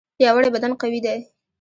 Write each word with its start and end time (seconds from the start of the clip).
پیاوړی 0.17 0.49
بدن 0.55 0.71
قوي 0.81 0.99
دی. 1.05 1.17